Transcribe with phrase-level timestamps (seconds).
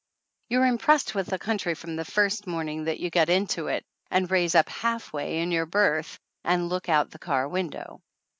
[0.49, 4.31] You're impressed with the country from the first morning that you get into it and
[4.31, 8.01] raise up (half way) in your berth and look out the car window.